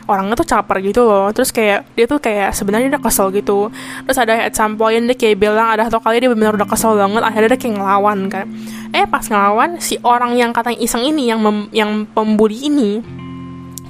[0.08, 1.28] orangnya tuh caper gitu loh.
[1.30, 3.68] Terus kayak dia tuh kayak sebenarnya udah kesel gitu.
[4.08, 6.96] Terus ada at some point dia kayak bilang ada satu kali dia benar udah kesel
[6.96, 8.46] banget akhirnya dia kayak ngelawan kan.
[8.96, 13.04] Eh pas ngelawan si orang yang katanya iseng ini yang mem, yang pembuli ini.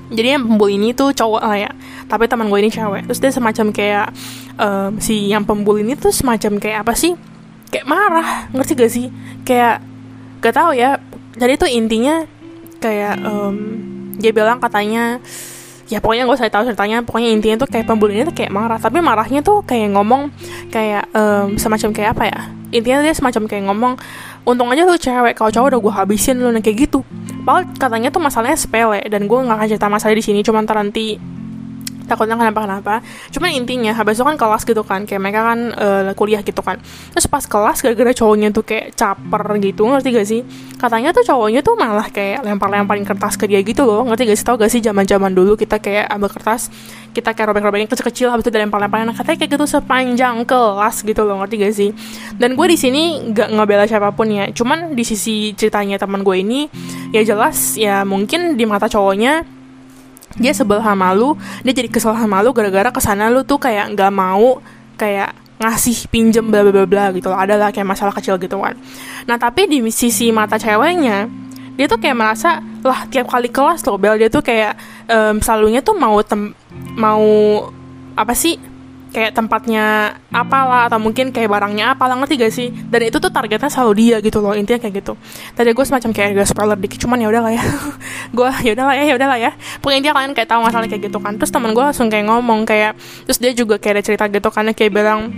[0.08, 1.70] Jadi yang pembuli ini tuh cowok lah ya
[2.08, 3.06] tapi teman gue ini cewek.
[3.06, 4.08] Terus dia semacam kayak
[4.56, 7.14] um, si yang pembuli ini tuh semacam kayak apa sih?
[7.68, 9.06] Kayak marah ngerti gak sih?
[9.44, 9.84] Kayak
[10.40, 10.96] gak tau ya.
[11.36, 12.24] Jadi tuh intinya
[12.80, 13.56] kayak um,
[14.18, 15.20] dia bilang katanya
[15.88, 18.78] ya pokoknya gue saya tahu ceritanya pokoknya intinya tuh kayak pembulinya tuh kayak marah.
[18.80, 20.28] Tapi marahnya tuh kayak ngomong
[20.68, 22.40] kayak um, semacam kayak apa ya?
[22.68, 23.92] Intinya dia semacam kayak ngomong
[24.44, 27.00] untung aja lu cewek kalau cowok udah gue habisin lu nah kayak gitu.
[27.44, 30.40] Padahal katanya tuh masalahnya sepele dan gue nggak akan cerita masalah di sini.
[30.44, 31.16] Cuma nanti
[32.08, 33.04] takutnya kenapa-kenapa.
[33.30, 36.80] Cuman intinya habis itu kan kelas gitu kan kayak mereka kan uh, kuliah gitu kan.
[37.12, 40.40] Terus pas kelas gara-gara cowoknya tuh kayak caper gitu ngerti gak sih?
[40.80, 44.46] Katanya tuh cowoknya tuh malah kayak lempar-lemparin kertas ke dia gitu loh ngerti gak sih?
[44.48, 46.72] Tau gak sih zaman-zaman dulu kita kayak ambil kertas
[47.12, 49.10] kita kayak robek-robekin kecil-kecil habis itu dilempar-lemparin.
[49.10, 51.90] Nah, katanya kayak gitu sepanjang kelas gitu loh ngerti gak sih?
[52.38, 54.48] Dan gue di sini gak ngebela siapa pun ya.
[54.54, 56.70] Cuman di sisi ceritanya teman gue ini
[57.10, 59.57] ya jelas ya mungkin di mata cowoknya
[60.36, 63.96] dia sebel sama lu dia jadi kesel sama lu gara-gara ke sana lu tuh kayak
[63.96, 64.60] nggak mau
[65.00, 67.38] kayak ngasih pinjem bla bla bla gitu loh.
[67.38, 68.78] Adalah kayak masalah kecil gitu kan.
[69.26, 71.26] Nah tapi di sisi mata ceweknya
[71.78, 74.14] dia tuh kayak merasa lah tiap kali kelas loh bel.
[74.18, 74.78] Dia tuh kayak
[75.10, 76.54] um, selalunya tuh mau tem
[76.94, 77.26] mau
[78.14, 78.58] apa sih
[79.10, 82.68] kayak tempatnya apalah atau mungkin kayak barangnya apalah ngerti gak sih?
[82.70, 85.18] Dan itu tuh targetnya selalu dia gitu loh intinya kayak gitu.
[85.56, 87.64] Tadi gue semacam kayak agak spoiler dikit cuman ya udahlah ya.
[88.36, 89.50] Gue ya udahlah ya ya udahlah ya.
[89.80, 91.32] Pokoknya intinya kalian kayak tahu masalahnya kayak gitu kan.
[91.40, 92.92] Terus teman gue langsung kayak ngomong kayak
[93.24, 95.32] terus dia juga kayak ada cerita gitu kan kayak bilang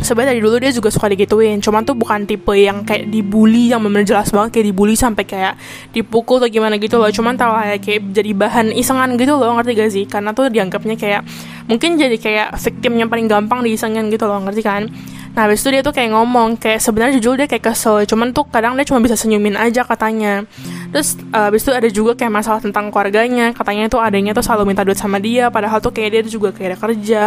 [0.00, 1.60] sebenarnya dari dulu dia juga suka digituin.
[1.60, 5.54] Cuman tuh bukan tipe yang kayak dibully yang benar jelas banget kayak dibully sampai kayak
[5.94, 7.08] dipukul atau gimana gitu loh.
[7.12, 10.04] Cuman tau kayak, kayak jadi bahan isengan gitu loh ngerti gak sih?
[10.08, 11.22] Karena tuh dianggapnya kayak
[11.70, 14.90] mungkin jadi kayak victim yang paling gampang diisengin gitu loh ngerti kan
[15.30, 18.50] Nah habis itu dia tuh kayak ngomong kayak sebenarnya jujur dia kayak kesel cuman tuh
[18.50, 20.42] kadang dia cuma bisa senyumin aja katanya.
[20.90, 24.74] Terus uh, habis itu ada juga kayak masalah tentang keluarganya katanya tuh adanya tuh selalu
[24.74, 27.22] minta duit sama dia padahal tuh kayak dia juga kayak ada kerja.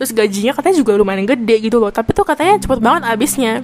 [0.00, 3.60] Terus gajinya katanya juga lumayan gede gitu loh tapi tuh katanya cepet banget habisnya.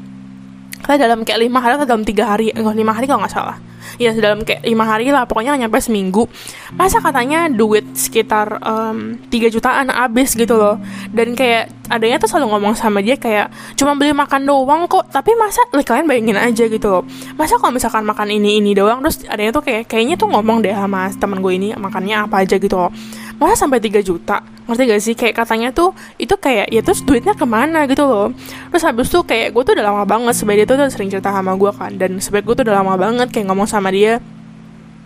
[0.84, 3.56] Katanya dalam kayak lima hari atau dalam tiga hari enggak lima hari kalau nggak salah
[3.96, 6.28] ya dalam kayak lima hari lah pokoknya nyampe seminggu.
[6.76, 10.76] Masa katanya duit sekitar um, jutaan abis gitu loh.
[11.08, 15.32] Dan kayak adanya tuh selalu ngomong sama dia kayak cuma beli makan doang kok tapi
[15.40, 17.02] masa like, kalian bayangin aja gitu loh.
[17.40, 20.74] Masa kalau misalkan makan ini ini doang terus adanya tuh kayak kayaknya tuh ngomong deh
[20.74, 22.92] sama teman gue ini makannya apa aja gitu loh.
[23.38, 24.42] Masa sampai 3 juta?
[24.66, 25.14] Ngerti gak sih?
[25.14, 28.34] Kayak katanya tuh itu kayak ya terus duitnya ke mana gitu loh.
[28.74, 31.54] Terus habis tuh kayak gue tuh udah lama banget sebenarnya tuh udah sering cerita sama
[31.54, 31.94] gue kan.
[31.94, 34.18] Dan sebenarnya gue tuh udah lama banget kayak ngomong sama dia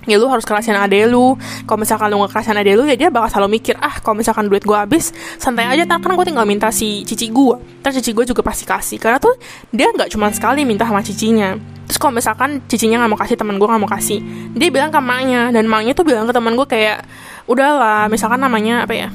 [0.06, 1.38] ya lu harus kerasin ade lu.
[1.66, 4.50] Kalau misalkan lu gak kerasin ade lu ya dia bakal selalu mikir ah kalau misalkan
[4.50, 8.10] duit gue habis santai aja tak kan gue tinggal minta si cici gue terus cici
[8.14, 9.34] gue juga pasti kasih karena tuh
[9.70, 11.54] dia nggak cuma sekali minta sama cicinya.
[11.86, 14.18] Terus kalau misalkan cicinya nggak mau kasih teman gue nggak mau kasih
[14.56, 17.04] dia bilang ke maknya dan maknya tuh bilang ke teman gue kayak
[17.46, 19.08] udahlah misalkan namanya apa ya?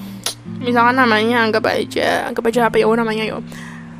[0.57, 3.43] Misalkan namanya anggap aja anggap aja apa ya oh namanya yo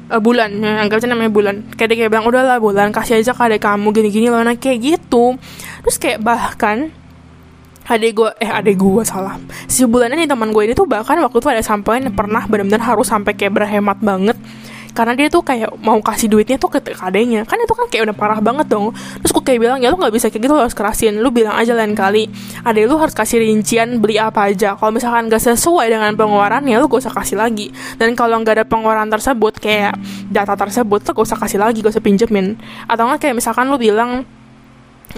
[0.10, 0.50] uh, bulan.
[0.58, 1.56] Anggap aja namanya bulan.
[1.76, 4.42] Kayak dia kayak bilang udahlah bulan kasih aja ke adek kamu gini-gini loh.
[4.44, 5.36] Nah kayak gitu.
[5.86, 6.92] Terus kayak bahkan
[7.88, 9.40] adek gue eh adek gue salah.
[9.72, 13.08] Si bulan ini teman gue ini tuh bahkan waktu itu ada sampai pernah benar-benar harus
[13.08, 14.36] sampai kayak berhemat banget
[14.98, 18.16] karena dia tuh kayak mau kasih duitnya tuh ke adanya kan itu kan kayak udah
[18.18, 18.90] parah banget dong.
[19.22, 21.22] Terus gue kayak bilang ya lu nggak bisa kayak gitu lu harus kerasin.
[21.22, 22.26] Lu bilang aja lain kali
[22.66, 24.74] ada lu harus kasih rincian beli apa aja.
[24.74, 27.70] Kalau misalkan gak sesuai dengan pengeluarannya lu gak usah kasih lagi.
[28.02, 29.94] Dan kalau nggak ada pengeluaran tersebut kayak
[30.34, 32.58] data tersebut tuh gak usah kasih lagi gak usah pinjemin.
[32.90, 34.26] Atau nggak kayak misalkan lu bilang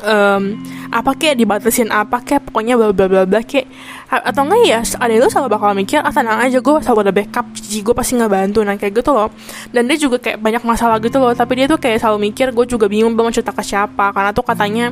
[0.02, 0.58] um,
[0.89, 3.69] apa kayak dibatasin apa kayak pokoknya bla bla bla bla kayak
[4.10, 7.45] atau enggak ya ada lu selalu bakal mikir ah tenang aja gue selalu ada backup
[7.54, 8.60] cici gue pasti nggak bantu.
[8.65, 9.30] Nah kayak gitu loh.
[9.69, 12.65] Dan dia juga kayak banyak masalah gitu loh tapi dia tuh kayak selalu mikir gue
[12.65, 14.10] juga bingung banget cerita ke siapa.
[14.10, 14.89] Karena tuh katanya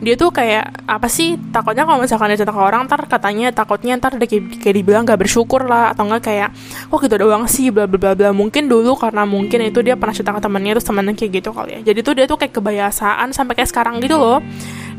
[0.00, 4.00] dia tuh kayak apa sih takutnya kalau misalkan dia cerita ke orang ntar katanya takutnya
[4.00, 6.48] ntar dia kayak, kayak dibilang gak bersyukur lah atau enggak kayak
[6.88, 8.30] kok gitu doang sih bla bla bla bla.
[8.32, 11.70] Mungkin dulu karena mungkin itu dia pernah cerita ke temannya terus temannya kayak gitu kali
[11.76, 11.92] ya.
[11.92, 14.40] Jadi tuh dia tuh kayak kebiasaan sampai kayak sekarang gitu loh.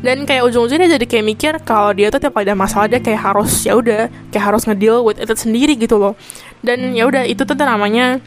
[0.02, 3.62] Dan kayak ujung-ujungnya jadi kayak mikir kalau dia tuh tiap ada masalah dia kayak harus
[3.62, 6.14] ya udah kayak harus ngedeal with it sendiri gitu loh.
[6.62, 8.22] Dan ya udah itu tuh namanya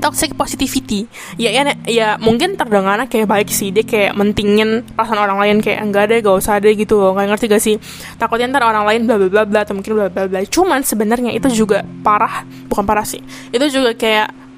[0.00, 1.06] toxic positivity.
[1.36, 5.78] Ya ya ya mungkin terdengarnya kayak baik sih dia kayak mentingin perasaan orang lain kayak
[5.84, 7.14] enggak deh gak usah deh gitu loh.
[7.14, 7.76] Nggak ngerti gak sih?
[8.16, 10.40] Takutnya ntar orang lain bla bla bla bla atau mungkin bla bla bla.
[10.46, 13.20] Cuman sebenarnya itu juga parah bukan parah sih.
[13.50, 14.48] Itu juga kayak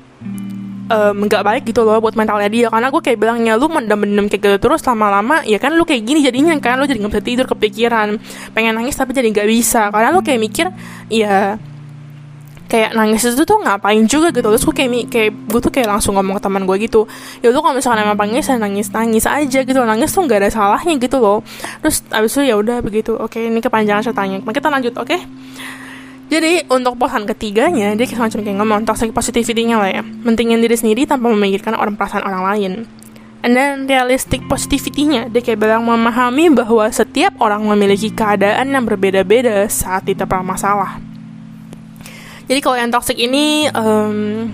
[0.90, 2.66] nggak um, baik gitu loh buat mentalnya dia.
[2.66, 6.20] Karena gue kayak bilangnya lu mendem-mendem kayak gitu terus lama-lama ya kan lu kayak gini
[6.26, 8.18] jadinya kan lu jadi nggak bisa tidur kepikiran
[8.50, 9.88] pengen nangis tapi jadi nggak bisa.
[9.94, 10.66] Karena lu kayak mikir
[11.07, 11.55] ya
[12.71, 14.47] kayak nangis itu tuh ngapain juga gitu.
[14.47, 17.11] Terus gue kayak kayak gue tuh kayak langsung ngomong ke teman gue gitu
[17.43, 19.81] ya lu kalau misalnya emang pengen saya nangis nangis aja gitu.
[19.83, 21.43] Nangis tuh nggak ada salahnya gitu loh.
[21.83, 25.19] Terus abis itu ya udah begitu oke ini kepanjangan ceritanya kita lanjut oke?
[26.31, 30.03] Jadi untuk posan ketiganya dia semacam kayak ngomong toxic positivity-nya lah ya.
[30.07, 32.73] Mentingin diri sendiri tanpa memikirkan orang perasaan orang lain.
[33.41, 39.65] And then realistic positivity-nya Dia kayak bilang memahami bahwa setiap orang memiliki keadaan yang berbeda-beda
[39.65, 41.10] saat diterpa masalah
[42.51, 44.51] jadi kalau yang toxic ini um,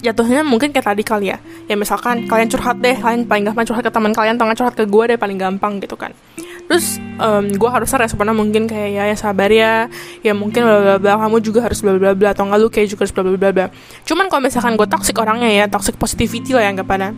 [0.00, 1.38] jatuhnya mungkin kayak tadi kali ya.
[1.68, 4.88] Ya misalkan kalian curhat deh kalian paling gampang curhat ke teman kalian atau curhat ke
[4.88, 6.16] gue deh paling gampang gitu kan.
[6.64, 9.92] Terus um, gue harusnya responnya mungkin kayak ya ya sabar ya.
[10.24, 12.88] Ya mungkin bla bla bla kamu juga harus bla bla bla atau enggak lu kayak
[12.88, 13.66] juga harus bla bla bla
[14.08, 17.12] cuman kalau misalkan gue toxic orangnya ya toxic positivity lah yang gak pada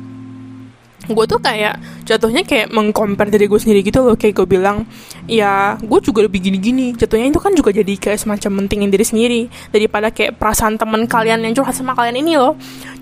[1.02, 4.14] gue tuh kayak jatuhnya kayak mengcompare diri gue sendiri gitu loh.
[4.14, 4.86] Kayak gue bilang
[5.26, 6.94] ya gue juga lebih gini-gini.
[6.94, 9.40] Jatuhnya itu kan juga jadi kayak semacam mentingin diri sendiri
[9.74, 12.54] daripada kayak perasaan temen kalian yang curhat sama kalian ini loh.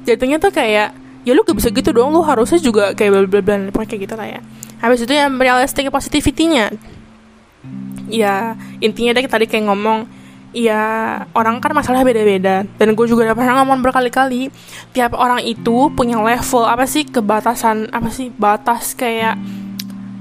[0.09, 2.13] Jatuhnya tuh kayak ya lu gak bisa gitu dong.
[2.17, 4.41] Lu harusnya juga kayak bla bla bla kayak gitu lah ya.
[4.81, 6.73] Habis itu yang realistic positivity-nya.
[8.09, 10.09] Ya intinya deh tadi kayak ngomong
[10.51, 10.83] ya
[11.35, 12.67] orang kan masalah beda-beda.
[12.79, 14.51] Dan gue juga udah pernah ngomong berkali-kali
[14.91, 19.39] tiap orang itu punya level apa sih kebatasan apa sih batas kayak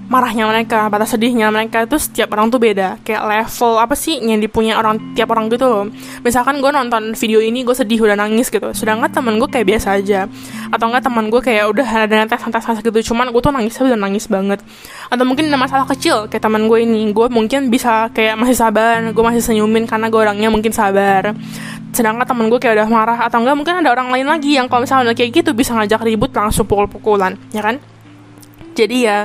[0.10, 2.98] marahnya mereka, batas sedihnya mereka itu setiap orang tuh beda.
[3.06, 5.86] Kayak level apa sih yang dipunya orang tiap orang gitu loh.
[6.26, 8.74] Misalkan gue nonton video ini gue sedih udah nangis gitu.
[8.74, 10.26] Sedangkan temen gue kayak biasa aja.
[10.74, 13.14] Atau enggak temen gue kayak udah ada tes tes tes gitu.
[13.14, 14.60] Cuman gue tuh nangis udah nangis banget.
[15.14, 17.14] Atau mungkin ada masalah kecil kayak temen gue ini.
[17.14, 19.06] Gue mungkin bisa kayak masih sabar.
[19.14, 21.38] Gue masih senyumin karena gue orangnya mungkin sabar.
[21.94, 23.20] Sedangkan temen gue kayak udah marah.
[23.30, 26.34] Atau enggak mungkin ada orang lain lagi yang kalau misalnya kayak gitu bisa ngajak ribut
[26.34, 27.38] langsung pukul-pukulan.
[27.54, 27.78] Ya kan?
[28.80, 29.20] Jadi ya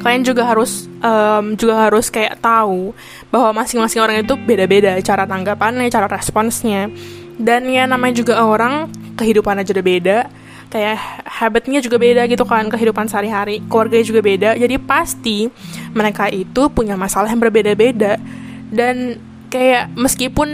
[0.00, 2.92] kalian juga harus um, juga harus kayak tahu
[3.32, 6.92] bahwa masing-masing orang itu beda-beda cara tanggapannya cara responsnya.
[7.34, 10.28] Dan ya namanya juga orang kehidupan aja beda.
[10.68, 14.50] Kayak habitnya juga beda gitu kan kehidupan sehari-hari keluarganya juga beda.
[14.60, 15.48] Jadi pasti
[15.96, 18.20] mereka itu punya masalah yang berbeda-beda.
[18.68, 19.16] Dan
[19.48, 20.48] kayak meskipun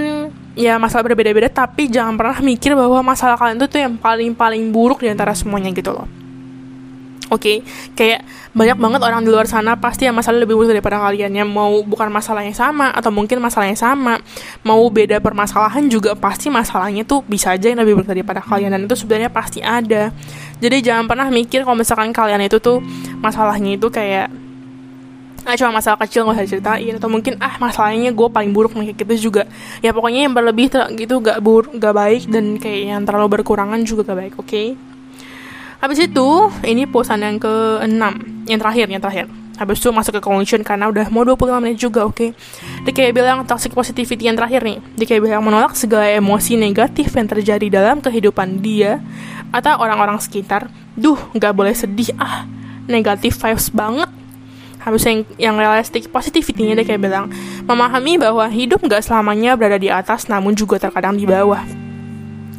[0.54, 4.68] ya masalah berbeda-beda tapi jangan pernah mikir bahwa masalah kalian itu tuh yang paling paling
[4.68, 6.19] buruk di antara semuanya gitu loh
[7.30, 7.56] Oke, okay?
[7.94, 11.46] kayak banyak banget orang di luar sana pasti yang masalah lebih buruk daripada kalian yang
[11.46, 14.18] mau bukan masalah yang sama atau mungkin masalah yang sama,
[14.66, 18.82] mau beda permasalahan juga pasti masalahnya tuh bisa aja yang lebih buruk daripada kalian dan
[18.82, 20.10] itu sebenarnya pasti ada.
[20.58, 22.82] Jadi jangan pernah mikir kalau misalkan kalian itu tuh
[23.22, 24.28] masalahnya itu kayak
[25.48, 28.92] ah cuma masalah kecil gak usah ceritain atau mungkin ah masalahnya gue paling buruk nih
[28.92, 29.48] kayak gitu juga
[29.80, 30.68] ya pokoknya yang berlebih
[31.00, 34.89] gitu gak buruk gak baik dan kayak yang terlalu berkurangan juga gak baik oke okay?
[35.80, 36.28] Habis itu
[36.62, 37.90] ini posan yang ke 6
[38.46, 39.26] yang terakhir yang terakhir.
[39.60, 42.16] Habis itu masuk ke conclusion karena udah mau 25 menit juga oke.
[42.16, 42.30] Okay?
[42.80, 44.80] dia kayak bilang toxic positivity yang terakhir nih.
[44.96, 49.04] Dia kayak bilang menolak segala emosi negatif yang terjadi dalam kehidupan dia
[49.52, 50.72] atau orang-orang sekitar.
[50.96, 52.48] Duh nggak boleh sedih ah.
[52.88, 54.08] Negatif vibes banget.
[54.80, 57.28] Habis yang yang realistik positivity-nya dia kayak bilang
[57.68, 61.60] memahami bahwa hidup nggak selamanya berada di atas namun juga terkadang di bawah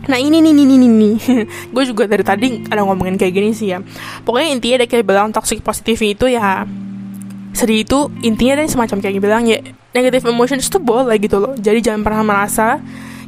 [0.09, 1.15] Nah ini nih nih nih nih
[1.73, 3.83] Gue juga dari tadi ada ngomongin kayak gini sih ya.
[4.25, 6.65] Pokoknya intinya dia kayak bilang toxic positivity itu ya
[7.51, 9.59] sedih itu intinya dari semacam kayak bilang ya
[9.91, 11.53] negative emotions itu boleh gitu loh.
[11.59, 12.79] Jadi jangan pernah merasa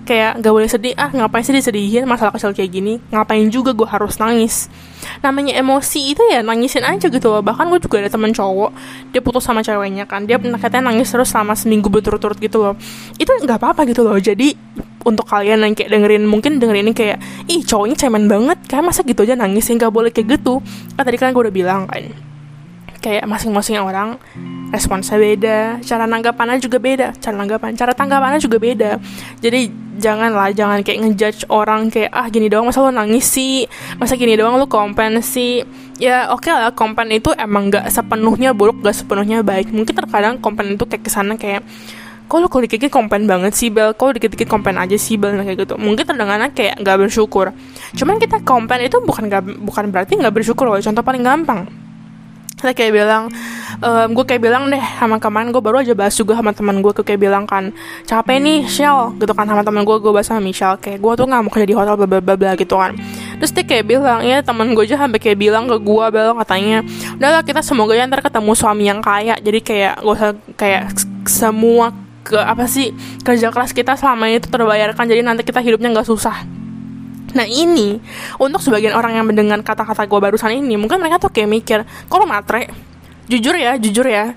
[0.04, 2.94] kayak gak boleh sedih ah ngapain sih disedihin masalah kecil kayak gini?
[3.10, 4.68] Ngapain juga gue harus nangis?
[5.20, 7.42] Namanya emosi itu ya nangisin aja gitu loh.
[7.44, 8.72] Bahkan gue juga ada temen cowok
[9.12, 10.28] dia putus sama ceweknya kan.
[10.28, 12.76] Dia katanya nangis terus selama seminggu berturut-turut gitu loh.
[13.16, 14.16] Itu nggak apa-apa gitu loh.
[14.20, 14.56] Jadi
[15.04, 17.18] untuk kalian yang kayak dengerin mungkin dengerin ini kayak
[17.52, 20.64] ih cowoknya cemen banget kayak masa gitu aja nangis nggak boleh kayak gitu.
[20.96, 22.33] Kan tadi kan gue udah bilang kan
[23.04, 24.16] kayak masing-masing orang
[24.72, 28.98] responsnya beda, cara nanggapannya juga beda, cara nanggapan, cara tanggapannya juga beda.
[29.44, 29.68] Jadi
[30.00, 33.68] janganlah jangan kayak ngejudge orang kayak ah gini doang masa lo nangis sih,
[34.00, 35.68] masa gini doang lo kompen sih.
[36.00, 39.70] Ya oke okay lah kompen itu emang gak sepenuhnya buruk, gak sepenuhnya baik.
[39.70, 41.62] Mungkin terkadang kompen itu kayak ke sana kayak
[42.24, 43.94] kok lo kalau dikit-dikit komplain banget sih Bel?
[43.94, 45.38] Kok dikit-dikit komplain aja sih Bel?
[45.38, 45.78] Kayak gitu.
[45.78, 47.54] Mungkin terdengarnya kayak gak bersyukur.
[47.94, 50.82] Cuman kita komplain itu bukan gak, bukan berarti gak bersyukur loh.
[50.82, 51.83] Contoh paling gampang
[52.64, 53.28] saya kayak bilang
[53.84, 56.96] um, gue kayak bilang deh sama kemarin gue baru aja bahas juga sama teman gue
[56.96, 57.76] kayak bilang kan
[58.08, 61.28] capek nih Shell gitu kan sama teman gue gue bahas sama Michelle kayak gue tuh
[61.28, 62.96] nggak mau kerja di hotel bla bla bla gitu kan.
[63.44, 66.80] Terus dia kayak bilang ya teman gue aja sampai kayak bilang ke gue bilang katanya
[67.20, 70.16] udahlah kita semoga ya ntar ketemu suami yang kaya jadi kayak gue
[70.56, 70.82] kayak
[71.28, 71.92] semua
[72.24, 72.96] ke apa sih
[73.28, 76.63] kerja keras kita selama itu terbayarkan jadi nanti kita hidupnya nggak susah
[77.32, 77.98] Nah ini
[78.38, 81.80] untuk sebagian orang yang mendengar kata-kata gue barusan ini mungkin mereka tuh kayak mikir,
[82.12, 82.68] kalau matre,
[83.32, 84.36] jujur ya, jujur ya,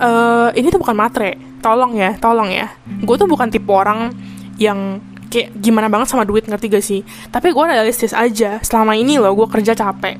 [0.00, 4.10] uh, ini tuh bukan matre, tolong ya, tolong ya, gue tuh bukan tipe orang
[4.58, 4.98] yang
[5.30, 7.00] kayak gimana banget sama duit ngerti gak sih?
[7.30, 10.18] Tapi gue realistis aja, selama ini loh gue kerja capek,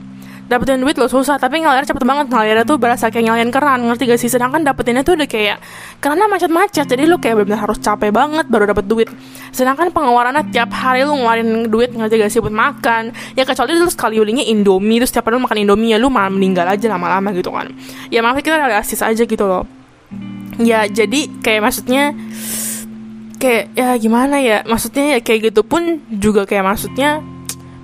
[0.48, 1.40] dapetin duit lo susah.
[1.40, 4.30] Tapi ngalir cepet banget ngalir tuh berasa kayak nyalain keran ngerti gak sih?
[4.30, 5.58] Sedangkan dapetinnya tuh udah kayak
[6.00, 9.08] karena macet-macet jadi lo kayak benar-benar harus capek banget baru dapet duit.
[9.50, 13.16] Sedangkan pengeluarannya tiap hari lo ngeluarin duit ngerti gak sih buat makan.
[13.34, 16.30] Ya kecuali lu sekali ulinya indomie terus tiap hari lo makan indomie ya lu malah
[16.30, 17.72] meninggal aja lama-lama gitu kan.
[18.12, 19.64] Ya maaf kita realistis aja gitu loh.
[20.60, 22.14] Ya jadi kayak maksudnya
[23.42, 24.62] kayak ya gimana ya?
[24.62, 27.24] Maksudnya ya kayak gitu pun juga kayak maksudnya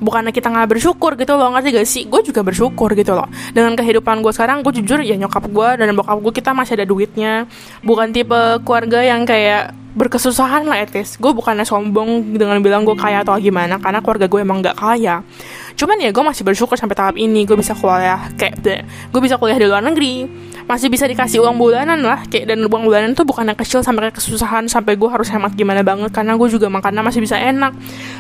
[0.01, 2.03] bukannya kita nggak bersyukur gitu loh ngerti gak sih?
[2.09, 3.29] Gue juga bersyukur gitu loh.
[3.53, 6.87] Dengan kehidupan gue sekarang gue jujur ya nyokap gue dan bokap gue kita masih ada
[6.89, 7.45] duitnya.
[7.85, 13.27] Bukan tipe keluarga yang kayak berkesusahan lah etis gue bukannya sombong dengan bilang gue kaya
[13.27, 15.27] atau gimana karena keluarga gue emang nggak kaya
[15.77, 17.45] cuman ya gue masih bersyukur sampai tahap ini.
[17.45, 20.27] Gue bisa kuliah kayak gue bisa kuliah di luar negeri.
[20.71, 24.15] Masih bisa dikasih uang bulanan lah kayak dan uang bulanan tuh bukan yang kecil sampai
[24.15, 27.75] kesusahan sampai gue harus hemat gimana banget karena gue juga makannya masih bisa enak.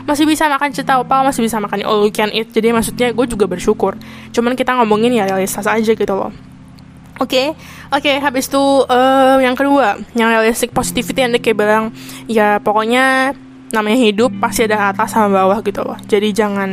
[0.04, 2.50] Masih bisa makan cita opal masih bisa makan all you can eat.
[2.50, 3.94] Jadi maksudnya gue juga bersyukur.
[4.34, 6.34] Cuman kita ngomongin ya realitas aja gitu loh.
[7.20, 7.46] Oke, okay,
[7.92, 8.00] oke.
[8.00, 8.56] Okay, habis itu
[8.88, 11.92] uh, yang kedua, yang realistic positivity yang kayak bilang,
[12.24, 13.36] ya pokoknya
[13.76, 16.00] namanya hidup pasti ada atas sama bawah gitu loh.
[16.08, 16.70] Jadi jangan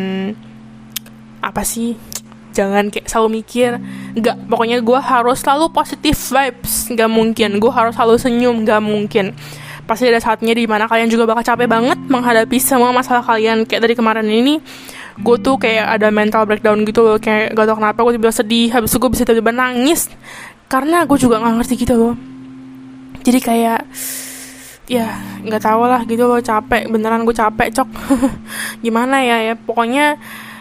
[1.41, 1.97] apa sih?
[2.57, 3.77] Jangan kayak selalu mikir.
[4.17, 6.89] Nggak pokoknya gue harus selalu positif vibes.
[6.89, 7.49] Nggak mungkin.
[7.61, 8.65] Gue harus selalu senyum.
[8.65, 9.37] Nggak mungkin.
[9.85, 13.63] Pasti ada saatnya di mana kalian juga bakal capek banget menghadapi semua masalah kalian.
[13.69, 14.57] Kayak dari kemarin ini
[15.17, 17.21] gue tuh kayak ada mental breakdown gitu loh.
[17.21, 18.67] Kayak gak tau kenapa gue tiba-tiba sedih.
[18.73, 20.09] Habis itu gue bisa tiba-tiba nangis.
[20.65, 22.13] Karena gue juga nggak ngerti gitu loh.
[23.21, 23.85] Jadi kayak
[24.87, 26.41] ya nggak tahu lah gitu loh.
[26.41, 26.89] Capek.
[26.89, 27.89] Beneran gue capek cok.
[28.83, 29.53] Gimana ya ya?
[29.53, 30.17] Pokoknya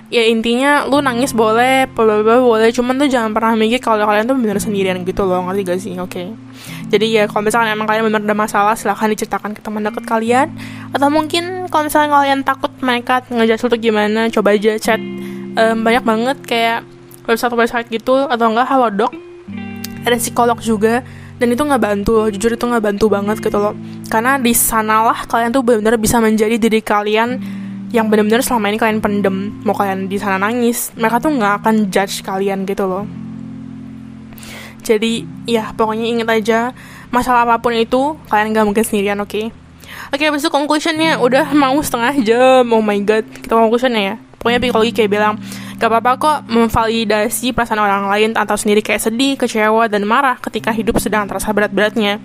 [0.07, 2.71] ya intinya lu nangis boleh bla boleh.
[2.71, 5.95] Cuman tuh jangan pernah mikir kalau kalian tuh bener sendirian gitu loh ngerti gak sih?
[5.99, 6.11] Oke.
[6.11, 6.27] Okay.
[6.87, 10.49] jadi ya kalau misalkan emang kalian bener ada masalah silahkan diceritakan ke teman dekat kalian.
[10.95, 15.01] Atau mungkin kalau misalnya kalian takut mereka ngejudge tuh gimana coba aja chat.
[15.57, 16.79] Um, banyak banget kayak
[17.25, 19.13] website-website gitu atau enggak halodoc
[20.07, 21.03] ada psikolog juga
[21.37, 23.75] dan itu nggak bantu loh jujur itu nggak bantu banget gitu loh.
[24.09, 27.43] Karena di sanalah kalian tuh benar-benar bisa menjadi diri kalian
[27.97, 31.75] yang bener-bener selama ini kalian pendem mau kalian di sana nangis mereka tuh nggak akan
[31.89, 33.09] judge kalian gitu loh
[34.85, 36.61] jadi ya pokoknya inget aja
[37.09, 39.45] masalah apa pun itu kalian nggak mungkin sendirian oke okay?
[40.13, 44.61] oke okay, itu conclusionnya udah mau setengah jam oh my god kita conclusionnya ya pokoknya
[44.61, 45.41] psikologi kayak bilang
[45.77, 50.73] Gak apa-apa kok memvalidasi perasaan orang lain atau sendiri kayak sedih, kecewa, dan marah ketika
[50.73, 52.17] hidup sedang terasa berat-beratnya.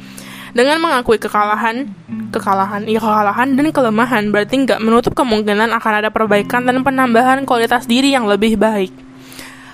[0.51, 1.87] Dengan mengakui kekalahan,
[2.29, 7.87] kekalahan, iya kekalahan dan kelemahan berarti nggak menutup kemungkinan akan ada perbaikan dan penambahan kualitas
[7.87, 8.91] diri yang lebih baik.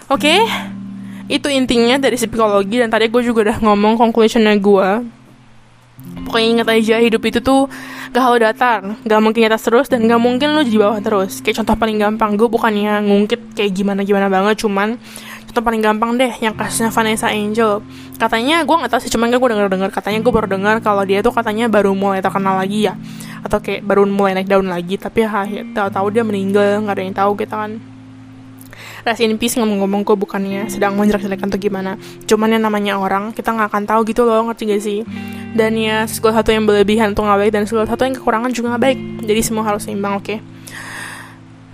[0.08, 0.40] Oke, okay?
[1.28, 4.90] itu intinya dari psikologi dan tadi gue juga udah ngomong conclusionnya gue
[6.24, 7.68] pokoknya ingat aja hidup itu tuh
[8.16, 11.63] gak hal datar gak mungkin atas terus dan gak mungkin lo di bawah terus kayak
[11.63, 14.96] contoh paling gampang gue bukannya ngungkit kayak gimana gimana banget cuman
[15.58, 17.82] contoh paling gampang deh yang kasusnya Vanessa Angel.
[18.22, 21.26] Katanya gue nggak tahu sih cuman gue denger dengar katanya gue baru dengar kalau dia
[21.26, 22.93] tuh katanya baru mulai terkenal lagi ya.
[23.41, 27.17] Atau kayak baru mulai naik daun lagi tapi ya tahu-tahu dia meninggal nggak ada yang
[27.17, 27.82] tahu kita kan.
[29.02, 31.98] Rest in peace ngomong-ngomong gue bukannya sedang menjelek-jelekan tuh gimana.
[32.30, 35.02] Cuman yang namanya orang kita nggak akan tahu gitu loh ngerti gak sih?
[35.58, 38.78] Dan ya segala satu yang berlebihan tuh nggak baik dan segala satu yang kekurangan juga
[38.78, 39.00] nggak baik.
[39.26, 40.30] Jadi semua harus seimbang oke?
[40.30, 40.38] Okay?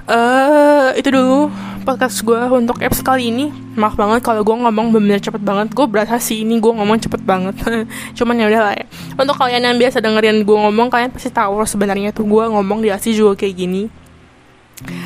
[0.08, 1.52] uh, eh, itu dulu
[1.84, 3.52] podcast gue untuk apps kali ini.
[3.76, 5.76] Maaf banget kalau gue ngomong bener-bener cepet banget.
[5.76, 7.60] Gue berasa sih ini gue ngomong cepet banget.
[8.18, 8.86] Cuman ya udah lah ya.
[9.20, 12.90] Untuk kalian yang biasa dengerin gue ngomong kalian pasti tahu sebenarnya tuh gue ngomong di
[12.90, 13.84] asli juga kayak gini.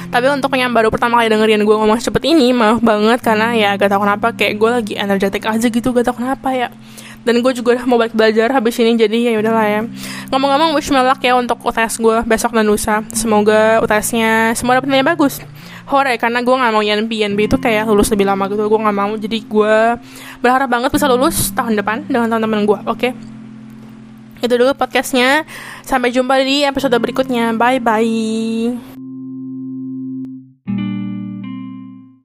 [0.07, 3.75] Tapi untuk yang baru pertama kali dengerin gue ngomong cepet ini maaf banget karena ya
[3.75, 6.69] gak tau kenapa kayak gue lagi energetik aja gitu gak tau kenapa ya.
[7.27, 9.81] Dan gue juga udah mau balik belajar habis ini jadi ya udahlah ya.
[10.31, 13.03] Ngomong-ngomong wish me luck ya untuk UTS gue besok dan lusa.
[13.11, 15.43] Semoga UTSnya semua dapat nilai bagus
[15.87, 18.67] hore karena gue nggak mau YNP itu kayak lulus lebih lama gitu.
[18.67, 19.75] Gue nggak mau jadi gue
[20.43, 22.99] berharap banget bisa lulus tahun depan dengan teman-teman gue oke?
[22.99, 23.11] Okay?
[24.41, 25.45] itu dulu podcastnya.
[25.81, 27.57] Sampai jumpa di episode berikutnya.
[27.57, 29.06] Bye bye